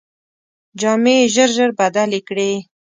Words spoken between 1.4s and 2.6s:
ژر بدلې کړې.